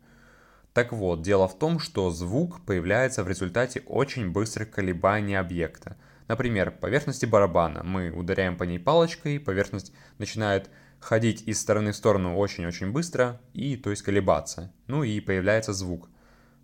[0.73, 5.97] Так вот, дело в том, что звук появляется в результате очень быстрых колебаний объекта.
[6.33, 7.83] Например, поверхности барабана.
[7.83, 13.77] Мы ударяем по ней палочкой, поверхность начинает ходить из стороны в сторону очень-очень быстро и,
[13.77, 14.73] то есть, колебаться.
[14.87, 16.09] Ну и появляется звук.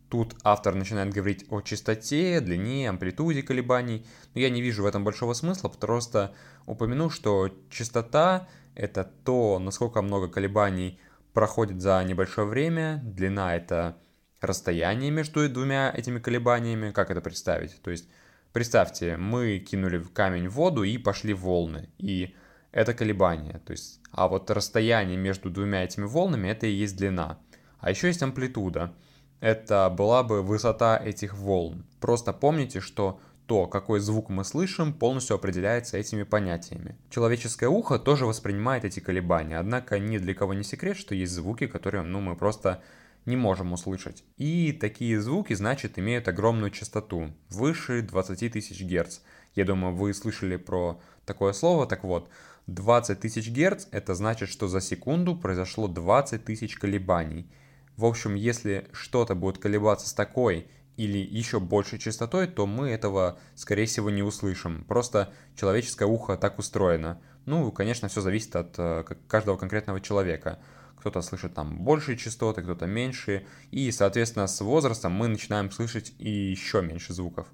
[0.09, 5.05] Тут автор начинает говорить о частоте, длине, амплитуде колебаний, но я не вижу в этом
[5.05, 10.99] большого смысла, просто упомяну, что частота— это то, насколько много колебаний
[11.35, 13.99] проходит за небольшое время, длина— это
[14.41, 17.83] расстояние между двумя этими колебаниями, как это представить?
[17.83, 18.09] То есть,
[18.59, 22.35] представьте, мы кинули камень в воду и пошли волны, и
[22.73, 23.61] это колебание.
[23.65, 27.39] То есть, а вот расстояние между двумя этими волнами это и есть длина.
[27.79, 28.97] А еще есть амплитуда.
[29.39, 31.87] Это была бы высота этих волн.
[32.01, 36.99] Просто помните, что то, какой звук мы слышим, полностью определяется этими понятиями.
[37.11, 41.69] Человеческое ухо тоже воспринимает эти колебания, однако ни для кого не секрет, что есть звуки,
[41.69, 42.83] которые ну, мы просто
[43.29, 44.25] не можем услышать.
[44.37, 49.21] И такие звуки, значит, имеют огромную частоту, выше 20 тысяч герц.
[49.55, 52.29] Я думаю, вы слышали про такое слово, так вот,
[52.67, 57.51] 20 тысяч герц это значит, что за секунду произошло 20 тысяч колебаний.
[57.97, 63.39] В общем, если что-то будет колебаться с такой или еще большей частотой, то мы этого,
[63.55, 64.85] скорее всего, не услышим.
[64.85, 67.21] Просто человеческое ухо так устроено.
[67.47, 70.59] Ну, конечно, все зависит от э, каждого конкретного человека.
[70.99, 73.47] Кто-то слышит там большие частоты, кто-то меньшие.
[73.71, 77.47] И, соответственно, с возрастом мы начинаем слышать и еще меньше звуков.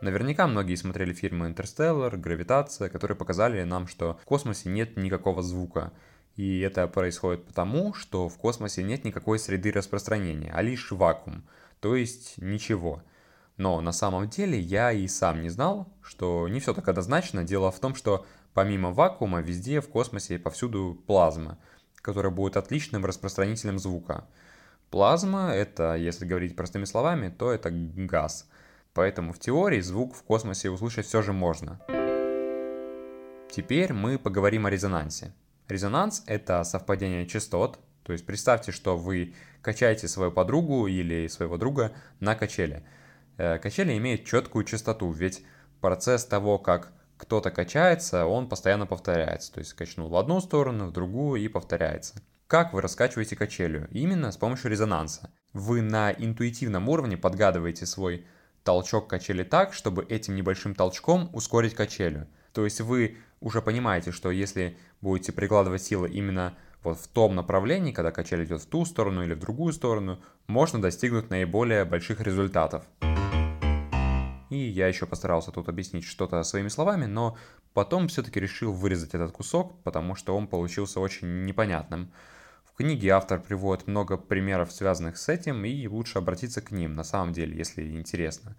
[0.00, 5.92] Наверняка многие смотрели фильмы «Интерстеллар», «Гравитация», которые показали нам, что в космосе нет никакого звука.
[6.36, 11.44] И это происходит потому, что в космосе нет никакой среды распространения, а лишь вакуум,
[11.80, 13.02] то есть ничего.
[13.56, 17.42] Но на самом деле я и сам не знал, что не все так однозначно.
[17.42, 21.58] Дело в том, что помимо вакуума везде в космосе повсюду плазма,
[21.96, 24.26] которая будет отличным распространителем звука.
[24.90, 28.48] Плазма это, если говорить простыми словами, то это газ–
[28.98, 31.80] Поэтому в теории звук в космосе услышать все же можно.
[33.48, 35.32] Теперь мы поговорим о резонансе.
[35.68, 41.92] Резонанс— это совпадение частот, то есть представьте, что вы качаете свою подругу или своего друга
[42.18, 42.82] на качели.
[43.36, 45.44] Э, качели имеют четкую частоту, ведь
[45.80, 49.52] процесс того, как кто-то качается, он постоянно повторяется.
[49.52, 52.22] То есть качнул в одну сторону, в другую и повторяется.
[52.46, 53.88] Как вы раскачиваете качелю?
[53.90, 55.30] Именно с помощью резонанса.
[55.52, 58.24] Вы на интуитивном уровне подгадываете свой
[58.64, 62.26] толчок качели так, чтобы этим небольшим толчком ускорить качелю.
[62.54, 67.92] То есть вы уже понимаете, что если будете прикладывать силы именно вот в том направлении,
[67.92, 72.84] когда качель идет в ту сторону или в другую сторону, можно достигнуть наиболее больших результатов.
[74.50, 77.36] И я еще постарался тут объяснить что-то своими словами, но
[77.74, 82.12] потом все-таки решил вырезать этот кусок, потому что он получился очень непонятным
[82.78, 87.32] книге автор приводит много примеров, связанных с этим, и лучше обратиться к ним, на самом
[87.32, 88.56] деле, если интересно.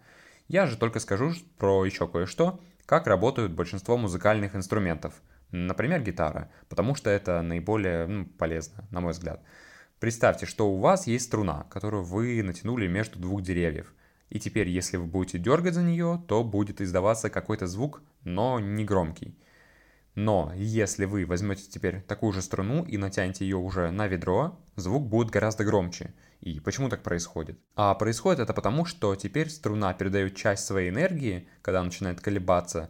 [0.50, 5.14] Я же только скажу про еще кое-что, как работают большинство музыкальных инструментов,
[5.52, 9.42] например, гитара, потому что это наиболее ну, полезно, на мой взгляд.
[10.00, 13.94] Представьте, что у вас есть струна, которую вы натянули между двух деревьев.
[14.30, 18.86] И теперь, если вы будете дергать за нее, то будет издаваться какой-то звук, но не
[18.86, 19.36] громкий.
[20.16, 25.08] Но если вы возьмете теперь такую же струну и натянете ее уже на ведро, звук
[25.08, 26.14] будет гораздо громче.
[26.42, 27.60] И почему так происходит?
[27.76, 32.90] А происходит это потому, что теперь струна передает часть своей энергии, когда начинает колебаться,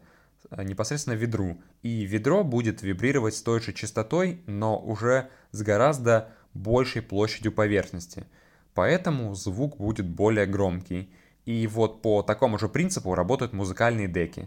[0.52, 1.62] э, непосредственно ведру.
[1.82, 8.26] И ведро будет вибрировать с той же частотой, но уже с гораздо большей площадью поверхности.
[8.74, 11.12] Поэтому звук будет более громкий.
[11.50, 14.46] И вот по такому же принципу работают музыкальные деки.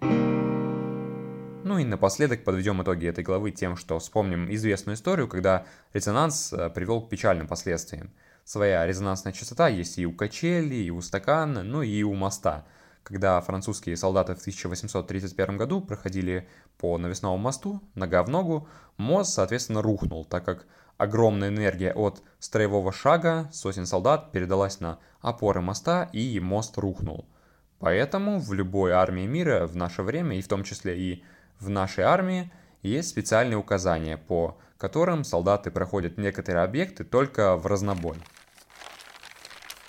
[1.64, 6.70] Ну и напоследок подведем итоги этой главы тем, что вспомним известную историю, когда резонанс э,
[6.70, 8.12] привел к печальным последствиям.
[8.44, 12.66] Своя резонансная частота есть и у качели, и у стакана, ну и у моста.
[13.02, 19.82] Когда французские солдаты в 1831 году проходили по навесному мосту, нога в ногу, мост, соответственно,
[19.82, 20.66] рухнул, так как
[21.02, 27.26] огромная энергия от строевого шага сотен солдат передалась на опоры моста, и мост рухнул.
[27.80, 31.24] Поэтому в любой армии мира в наше время, и в том числе и
[31.58, 38.16] в нашей армии есть специальные указания, по которым солдаты проходят некоторые объекты только в разнобой.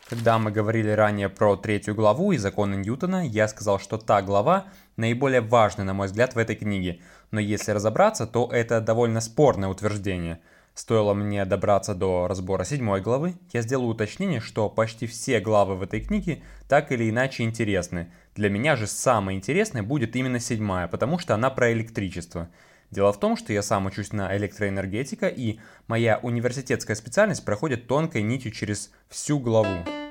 [0.09, 4.65] Когда мы говорили ранее про третью главу и законы Ньютона, я сказал, что та глава
[4.95, 7.01] наиболее важная, на мой взгляд, в этой книге.
[7.29, 10.39] Но если разобраться, то это довольно спорное утверждение–
[10.73, 15.83] Стоило мне добраться до разбора седьмой главы, я сделаю уточнение, что почти все главы в
[15.83, 18.11] этой книге так или иначе интересны.
[18.35, 22.49] Для меня же самое интересное будет именно седьмая, потому что она про электричество.
[22.89, 28.23] Дело в том, что я сам учусь на электроэнергетика, и моя университетская специальность проходит тонкой
[28.23, 30.02] нитью через всю главу.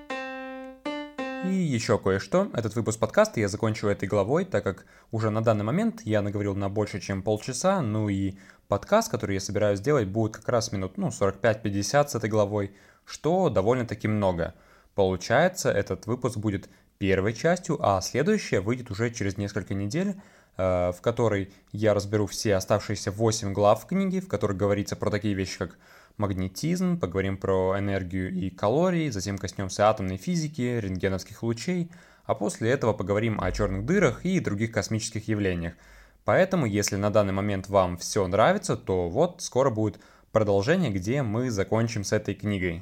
[1.44, 2.50] И еще кое-что.
[2.54, 6.54] Этот выпуск подкаста я закончу этой главой, так как уже на данный момент я наговорил
[6.54, 8.34] на больше, чем полчаса, ну и
[8.68, 12.72] подкаст, который я собираюсь сделать, будет как раз минут ну, 45-50 с этой главой,
[13.04, 14.54] что довольно-таки много.
[14.94, 20.14] Получается, этот выпуск будет первой частью, а следующая выйдет уже через несколько недель,
[20.56, 25.34] э, в которой я разберу все оставшиеся 8 глав книги, в которых говорится про такие
[25.34, 25.76] вещи, как
[26.16, 31.90] магнетизм, поговорим про энергию и калории, затем коснемся атомной физики, рентгеновских лучей,
[32.24, 35.74] а после этого поговорим о черных дырах и других космических явлениях.
[36.24, 39.98] Поэтому, если на данный момент вам все нравится, то вот скоро будет
[40.30, 42.80] продолжение, где мы закончим с этой книгой.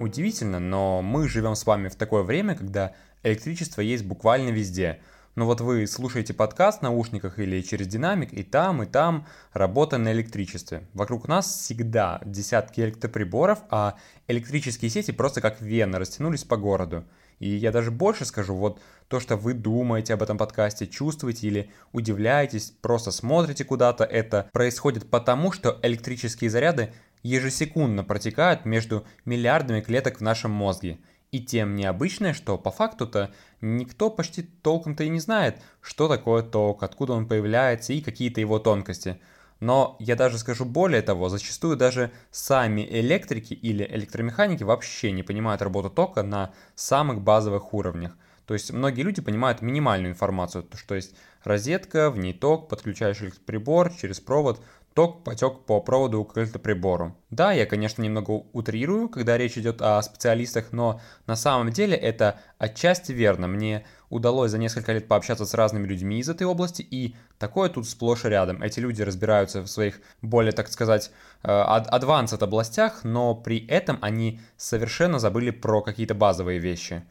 [0.00, 5.00] Удивительно, но мы живем с вами в такое время, когда электричество есть буквально везде–
[5.34, 9.96] но вот вы слушаете подкаст в наушниках или через динамик, и там, и там работа
[9.96, 10.86] на электричестве.
[10.92, 13.96] Вокруг нас всегда десятки электроприборов, а
[14.28, 17.04] электрические сети просто как вены растянулись по городу.
[17.38, 21.70] И я даже больше скажу, вот то, что вы думаете об этом подкасте, чувствуете или
[21.92, 26.92] удивляетесь, просто смотрите куда-то, это происходит потому, что электрические заряды
[27.22, 30.98] ежесекундно протекают между миллиардами клеток в нашем мозге.
[31.32, 36.82] И тем необычное, что по факту-то никто почти толком-то и не знает, что такое ток,
[36.82, 39.18] откуда он появляется и какие-то его тонкости.
[39.58, 45.62] Но я даже скажу более того, зачастую даже сами электрики или электромеханики вообще не понимают
[45.62, 48.12] работу тока на самых базовых уровнях.
[48.44, 51.14] То есть многие люди понимают минимальную информацию, что есть
[51.44, 54.62] розетка, в ней ток, подключаешь электроприбор через провод,
[54.94, 57.16] ток потек по проводу к электроприбору.
[57.30, 62.40] Да, я, конечно, немного утрирую, когда речь идет о специалистах, но на самом деле это
[62.58, 63.48] отчасти верно.
[63.48, 67.88] Мне удалось за несколько лет пообщаться с разными людьми из этой области, и такое тут
[67.88, 68.62] сплошь и рядом.
[68.62, 71.10] Эти люди разбираются в своих более, так сказать,
[71.42, 77.04] advanced э, областях, но при этом они совершенно забыли про какие-то базовые вещи.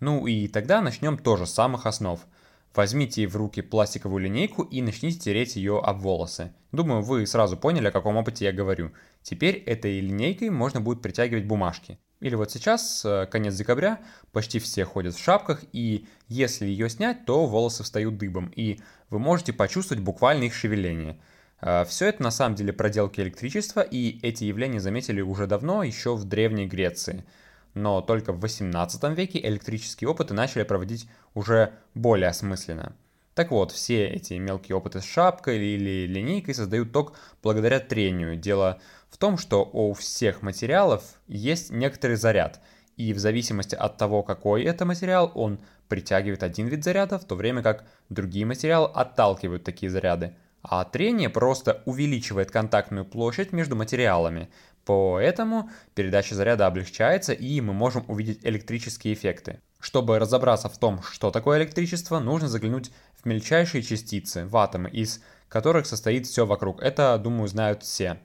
[0.00, 2.20] Ну и тогда начнем тоже с самых основ–
[2.76, 6.52] Возьмите в руки пластиковую линейку и начните тереть ее об волосы.
[6.72, 8.92] Думаю, вы сразу поняли, о каком опыте я говорю.
[9.22, 11.98] Теперь этой линейкой можно будет притягивать бумажки.
[12.20, 17.24] Или вот сейчас, э, конец декабря, почти все ходят в шапках, и если ее снять,
[17.24, 21.18] то волосы встают дыбом, и вы можете почувствовать буквально их шевеление.
[21.62, 26.14] Э, Все это на самом деле проделки электричества, и эти явления заметили уже давно, еще
[26.14, 27.24] в Древней Греции–
[27.76, 32.96] но только в 18 веке электрические опыты начали проводить уже более осмысленно.
[33.34, 37.12] Так вот, все эти мелкие опыты с шапкой или линейкой создают ток
[37.42, 38.34] благодаря трению.
[38.36, 42.62] Дело в том, что у всех материалов есть некоторый заряд,
[42.96, 47.34] и в зависимости от того, какой это материал, он притягивает один вид заряда, в то
[47.34, 50.34] время как другие материалы отталкивают такие заряды.
[50.62, 54.48] А трение просто увеличивает контактную площадь между материалами,
[54.86, 59.60] Поэтому передача заряда облегчается и мы можем увидеть электрические эффекты.
[59.80, 65.20] Чтобы разобраться в том, что такое электричество, нужно заглянуть в мельчайшие частицы, в атомы, из
[65.48, 66.80] которых состоит все вокруг.
[66.80, 68.18] Это, думаю, знают все.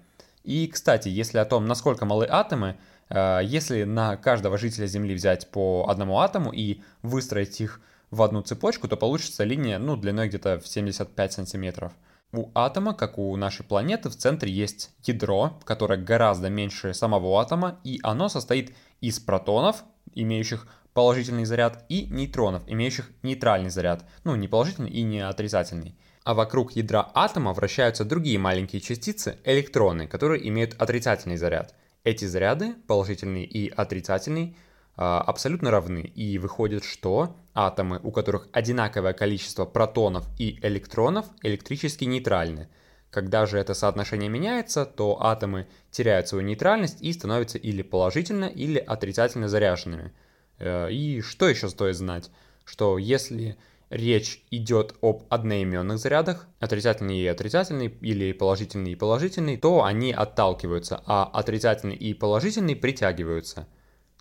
[0.43, 2.77] И, кстати, если о том, насколько малы атомы,
[3.09, 7.81] э, если на каждого жителя Земли взять по одному атому и выстроить их
[8.11, 11.91] в одну цепочку, то получится линия ну, длиной где-то в 75 сантиметров.
[12.33, 17.79] У атома, как у нашей планеты, в центре есть ядро, которое гораздо меньше самого атома,
[17.83, 24.47] и оно состоит из протонов, имеющих положительный заряд, и нейтронов, имеющих нейтральный заряд, ну не
[24.47, 25.97] положительный и не отрицательный.
[26.23, 31.73] А вокруг ядра атома вращаются другие маленькие частицы, электроны, которые имеют отрицательный заряд.
[32.05, 34.55] Эти заряды, положительный и отрицательный,
[35.01, 42.69] абсолютно равны, и выходит, что атомы, у которых одинаковое количество протонов и электронов, электрически нейтральны.
[43.09, 48.77] Когда же это соотношение меняется, то атомы теряют свою нейтральность и становятся или положительно, или
[48.77, 50.13] отрицательно заряженными.
[50.59, 52.29] Э, и что еще стоит знать?
[52.63, 53.57] Что если
[53.89, 61.01] речь идет об одноименных зарядах, отрицательный и отрицательный, или положительный и положительный, то они отталкиваются,
[61.05, 63.67] а отрицательный и положительный притягиваются.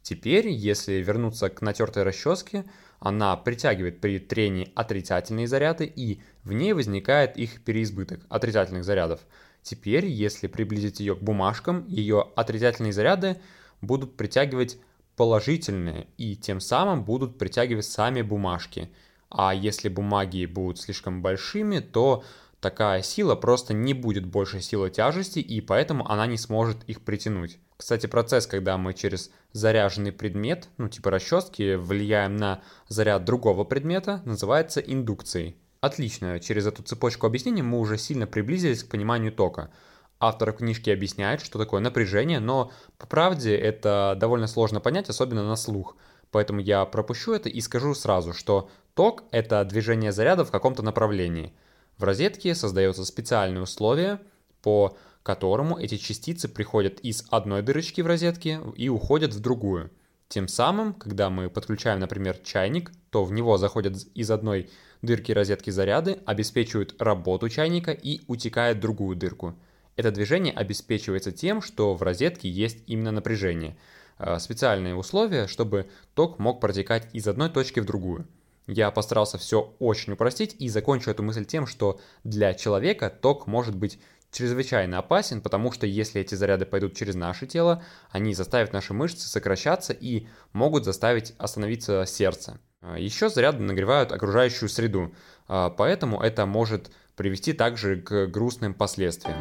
[0.03, 2.65] Теперь, если вернуться к натертой расческе,
[2.99, 9.21] она притягивает при трении отрицательные заряды и в ней возникает их переизбыток отрицательных зарядов.
[9.63, 13.37] Теперь, если приблизить ее к бумажкам, ее отрицательные заряды
[13.81, 14.79] будут притягивать
[15.17, 18.91] положительные и тем самым будут притягивать сами бумажки.
[19.29, 22.25] А если бумаги будут слишком большими, то
[22.61, 27.59] такая сила просто не будет больше силы тяжести и поэтому она не сможет их притянуть.
[27.77, 34.23] Кстати, процесс, когда мы через заряженный предмет, ну типа расчески, влияем на заряд другого предмета,
[34.25, 35.57] называется индукцией.
[35.81, 39.71] Отлично, через эту цепочку объяснений мы уже сильно приблизились к пониманию тока.
[40.19, 45.57] Автор книжки объясняет, что такое напряжение, но по правде это довольно сложно понять, особенно на
[45.57, 45.97] слух.
[46.31, 51.55] Поэтому я пропущу это и скажу сразу, что ток– это движение заряда в каком-то направлении.
[51.97, 54.21] В розетке создаются специальные условия,
[54.63, 59.91] по которому эти частицы приходят из одной дырочки в розетке и уходят в другую.
[60.29, 64.71] Тем самым, когда мы подключаем, например, чайник, то в него заходят из одной
[65.03, 69.55] дырки розетки заряды, обеспечивают работу чайника и утекают в другую дырку–
[70.01, 73.77] это движение обеспечивается тем, что в розетке есть именно напряжение.
[74.19, 78.27] Э, специальные условия, чтобы ток мог протекать из одной точки в другую.
[78.67, 83.77] Я постарался все очень упростить и закончу эту мысль тем, что для человека ток может
[83.77, 83.99] быть
[84.31, 89.29] чрезвычайно опасен, потому что если эти заряды пойдут через наше тело, они заставят наши мышцы
[89.29, 92.59] сокращаться и могут заставить остановиться сердце.
[92.83, 95.15] Э, Еще заряды нагревают окружающую среду,
[95.49, 99.37] э, поэтому это может привести также к грустным последствиям.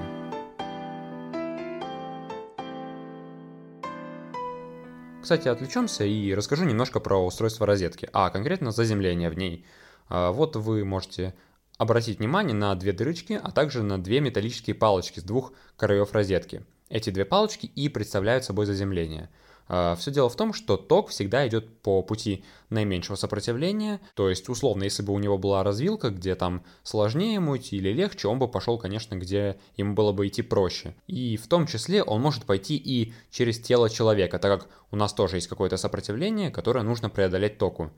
[5.21, 9.63] Кстати, отвлечемся и расскажу немножко про устройство розетки, а конкретно заземление в ней.
[10.07, 11.35] А, вот вы можете
[11.79, 16.63] обратить внимание на две дырочки, а также на две металлические палочки с двух краев розетки.
[16.89, 19.31] Эти две палочки и представляют собой заземление–
[19.71, 24.49] а, Все дело в том, что ток всегда идет по пути наименьшего сопротивления, то есть
[24.49, 28.39] условно, если бы у него была развилка, где там сложнее ему идти или легче, он
[28.39, 30.95] бы пошел, конечно, где ему было бы идти проще.
[31.05, 35.13] И в том числе он может пойти и через тело человека, так как у нас
[35.13, 37.91] тоже есть какое-то сопротивление, которое нужно преодолеть току.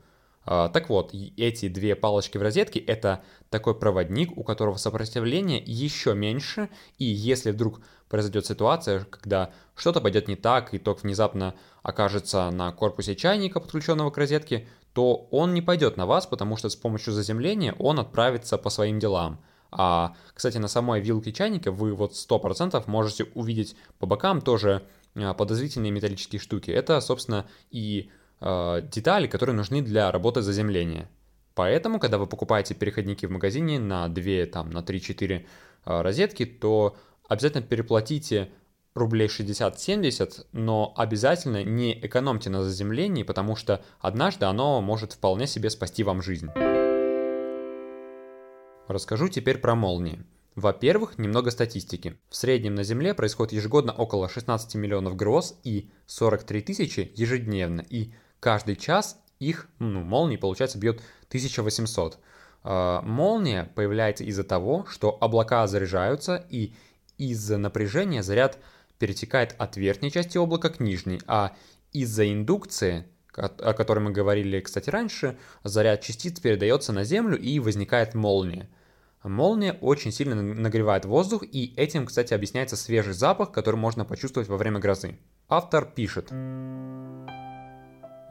[0.44, 6.14] А, так вот, эти две палочки в розетке– это такой проводник, у которого сопротивление еще
[6.14, 6.68] меньше,
[6.98, 12.72] и если вдруг произойдет ситуация, когда что-то пойдет не так, и ток внезапно окажется на
[12.72, 17.12] корпусе чайника, подключенного к розетке, то он не пойдет на вас, потому что с помощью
[17.12, 19.42] заземления он отправится по своим делам.
[19.70, 24.82] А, кстати, на самой вилке чайника вы вот 100% можете увидеть по бокам тоже
[25.14, 26.70] а, подозрительные металлические штуки.
[26.70, 28.10] Это, собственно, и
[28.42, 31.08] э, детали, которые нужны для работы заземления.
[31.54, 35.44] Поэтому, когда вы покупаете переходники в магазине на 2, там, на 3-4
[35.84, 36.96] э, розетки, то
[37.28, 38.50] обязательно переплатите
[38.94, 45.70] рублей 60-70, но обязательно не экономьте на заземлении, потому что однажды оно может вполне себе
[45.70, 46.48] спасти вам жизнь.
[48.88, 50.24] Расскажу теперь про молнии.
[50.54, 52.18] Во-первых, немного статистики.
[52.28, 58.12] В среднем на Земле происходит ежегодно около 16 миллионов гроз и 43 тысячи ежедневно, и
[58.42, 62.18] каждый час их, ну, молний, получается, бьет 1800.
[62.64, 66.74] Э, молния появляется из-за того, что облака заряжаются, и
[67.18, 68.58] из-за напряжения заряд
[68.98, 71.54] перетекает от верхней части облака к нижней, а
[71.92, 78.14] из-за индукции, о которой мы говорили, кстати, раньше, заряд частиц передается на Землю и возникает
[78.14, 78.68] молния.
[79.22, 84.56] Молния очень сильно нагревает воздух, и этим, кстати, объясняется свежий запах, который можно почувствовать во
[84.56, 85.16] время грозы.
[85.48, 86.32] Автор пишет.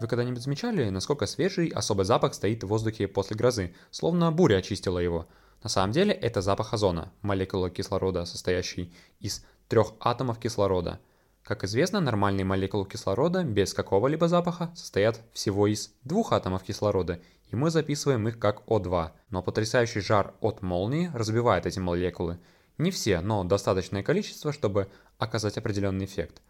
[0.01, 4.97] Вы когда-нибудь замечали, насколько свежий особый запах стоит в воздухе после грозы, словно буря очистила
[4.97, 5.27] его?
[5.61, 10.99] На самом деле это запах озона, молекула кислорода, состоящей из трех атомов кислорода.
[11.43, 17.19] Как известно, нормальные молекулы кислорода без какого-либо запаха состоят всего из двух атомов кислорода,
[17.51, 19.11] и мы записываем их как О2.
[19.29, 22.39] Но потрясающий жар от молнии разбивает эти молекулы.
[22.79, 24.87] Не все, но достаточное количество, чтобы
[25.19, 26.41] оказать определенный эффект.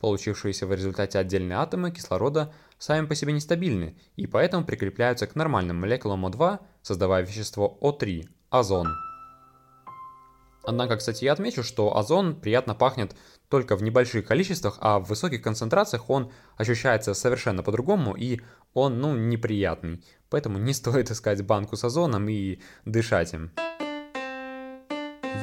[0.00, 5.80] Получившиеся в результате отдельные атомы кислорода сами по себе нестабильны и поэтому прикрепляются к нормальным
[5.80, 8.88] молекулам О2, создавая вещество О3– озон.
[10.66, 13.14] Однако, кстати, я отмечу, что озон приятно пахнет
[13.48, 18.40] только в небольших количествах, а в высоких концентрациях он ощущается совершенно по-другому и
[18.74, 20.04] он, ну, неприятный.
[20.28, 23.52] Поэтому не стоит искать банку с озоном и дышать им.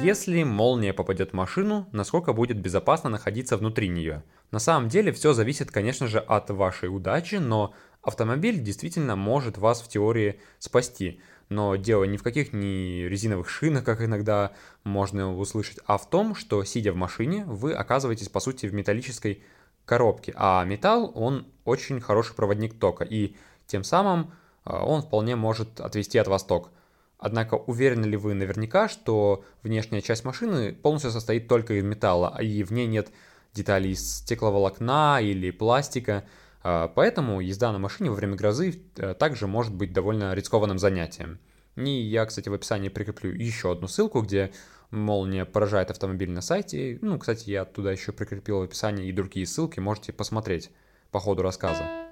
[0.02, 4.22] Если молния попадет в машину, насколько будет безопасно находиться внутри нее?
[4.50, 9.80] На самом деле все зависит, конечно же, от вашей удачи, но автомобиль действительно может вас
[9.80, 11.20] в теории спасти.
[11.48, 14.52] Но дело не в каких ни резиновых шинах, как иногда
[14.84, 19.42] можно услышать, а в том, что сидя в машине, вы оказываетесь по сути в металлической
[19.84, 23.36] коробке, а металл, он очень хороший проводник тока, и
[23.66, 24.32] тем самым
[24.64, 26.70] а, он вполне может отвести от вас ток.
[27.18, 32.62] Однако уверены ли вы наверняка, что внешняя часть машины полностью состоит только из металла, и
[32.62, 33.10] в ней нет
[33.54, 36.24] деталей из стекловолокна или пластика,
[36.62, 41.38] а, поэтому езда на машине во время грозы э, также может быть довольно рискованным занятием.
[41.76, 44.52] И я, кстати, в описании прикреплю еще одну ссылку, где
[44.90, 46.98] молния поражает автомобиль на сайте.
[47.02, 50.70] Ну, кстати, я туда еще прикрепил в описании и другие ссылки, можете посмотреть
[51.10, 52.03] по ходу рассказа.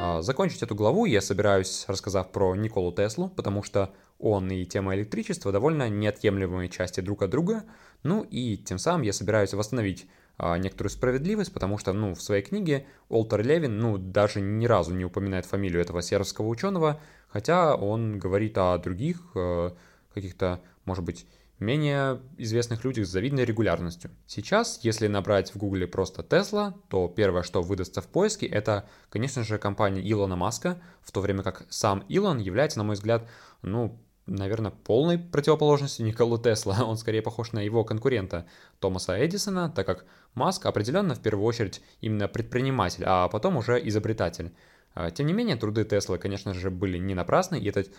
[0.00, 4.94] А, закончить эту главу я собираюсь, рассказав про Николу Теслу, потому что он и тема
[4.94, 7.64] электричества довольно неотъемлемые части друг от друга,
[8.02, 10.06] ну и тем самым я собираюсь восстановить
[10.38, 14.94] а, некоторую справедливость, потому что, ну, в своей книге Уолтер Левин, ну, даже ни разу
[14.94, 19.70] не упоминает фамилию этого сербского ученого, хотя он говорит о других э,
[20.14, 21.26] каких-то, может быть,
[21.62, 24.10] менее известных людях с завидной регулярностью.
[24.26, 29.44] Сейчас, если набрать в гугле просто Tesla, то первое, что выдастся в поиске, это, конечно
[29.44, 33.28] же, компания Илона Маска, в то время как сам Илон является, на мой взгляд,
[33.62, 36.78] ну, наверное, полной противоположностью Николу Тесла.
[36.84, 38.46] Он скорее похож на его конкурента
[38.80, 40.04] Томаса Эдисона, так как
[40.34, 44.52] Маск определенно в первую очередь именно предприниматель, а потом уже изобретатель.
[44.94, 47.90] А, тем не менее, труды Теслы, конечно же, были не напрасны, и этот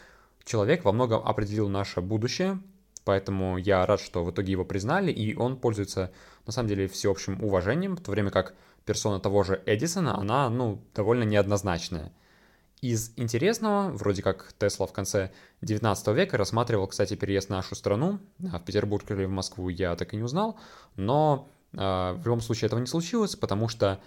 [0.45, 2.59] человек во многом определил наше будущее,
[3.05, 6.11] поэтому я рад, что в итоге его признали, и он пользуется,
[6.45, 8.53] на самом деле, всеобщим уважением, в то время как
[8.85, 12.11] персона того же Эдисона, она, ну, довольно неоднозначная.
[12.81, 15.31] Из интересного, вроде как Тесла в конце
[15.61, 18.19] 19 века рассматривал, кстати, переезд в нашу страну,
[18.51, 20.59] а в Петербург или в Москву я так и не узнал,
[20.97, 24.01] но э, в любом случае этого не случилось, потому что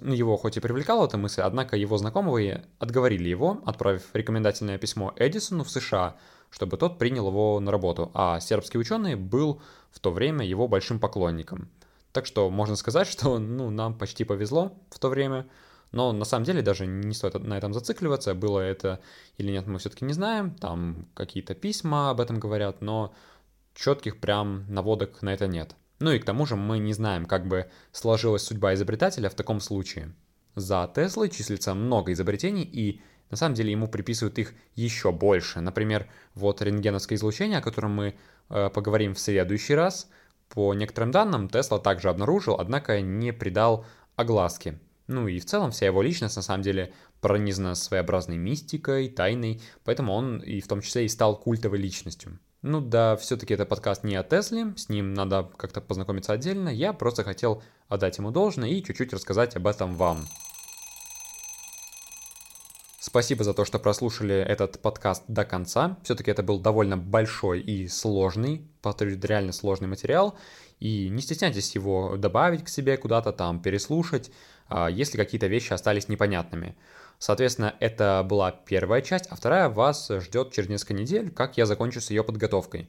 [0.00, 5.12] ну, его хоть и привлекала эта мысль, однако его знакомые отговорили его, отправив рекомендательное письмо
[5.16, 6.16] Эдисону в США,
[6.54, 11.00] чтобы тот принял его на работу, а сербский ученый был в то время его большим
[11.00, 11.68] поклонником.
[12.12, 15.48] Так что можно сказать, что ну, нам почти повезло в то время,
[15.90, 19.00] но на самом деле даже не стоит на этом зацикливаться, было это
[19.36, 20.54] или нет, мы все-таки не знаем.
[20.54, 23.12] Там какие-то письма об этом говорят, но
[23.74, 25.74] четких прям наводок на это нет.
[25.98, 29.58] Ну и к тому же мы не знаем, как бы сложилась судьба изобретателя в таком
[29.58, 30.14] случае.
[30.54, 35.60] За Теслой числится много изобретений, и на самом деле ему приписывают их еще больше.
[35.60, 38.14] Например, вот рентгеновское излучение, о котором мы
[38.50, 40.08] э, поговорим в следующий раз.
[40.48, 44.78] По некоторым данным, Тесла также обнаружил, однако не придал огласки.
[45.06, 50.12] Ну и в целом вся его личность на самом деле пронизана своеобразной мистикой, тайной, поэтому
[50.12, 52.38] он и в том числе и стал культовой личностью.
[52.62, 56.94] Ну да, все-таки это подкаст не о Тесле, с ним надо как-то познакомиться отдельно, я
[56.94, 60.26] просто хотел отдать ему должное и чуть-чуть рассказать об этом вам.
[63.06, 65.98] Спасибо за то, что прослушали этот подкаст до конца.
[66.04, 70.38] Все-таки это был довольно большой и сложный, повторюсь, реально сложный материал.
[70.80, 74.30] И не стесняйтесь его добавить к себе куда-то там, переслушать.
[74.70, 76.76] А, если какие-то вещи остались непонятными.
[77.18, 82.00] Соответственно, это была первая часть, а вторая вас ждет через несколько недель, как я закончу
[82.00, 82.88] с ее подготовкой.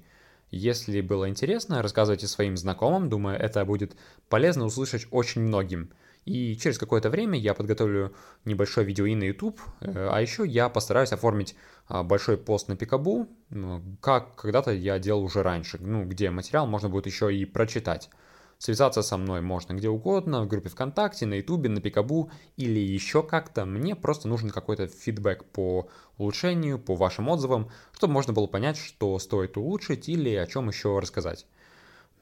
[0.49, 3.97] Если было интересно, рассказывайте своим знакомым, думаю, это будет
[4.29, 5.91] полезно услышать очень многим.
[6.25, 8.15] И через какое-то время я подготовлю
[8.45, 11.55] небольшое видео и на YouTube, э, а еще я постараюсь оформить
[11.87, 16.65] а, большой пост на Пикабу, ну, как когда-то я делал уже раньше, ну, где материал
[16.65, 18.09] можно будет еще и прочитать.
[18.57, 23.21] Связаться со мной можно где угодно, в группе ВКонтакте, на Ютубе, на Пикабу или еще
[23.21, 23.65] как-то.
[23.65, 29.19] Мне просто нужен какой-то фидбэк по улучшению, по вашим отзывам, чтобы можно было понять, что
[29.19, 31.45] стоит улучшить или о чем еще рассказать.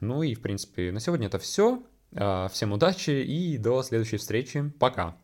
[0.00, 1.82] Ну и, в принципе, на сегодня это все.
[2.16, 4.72] А, всем удачи и до следующей встречи.
[4.78, 5.16] Пока.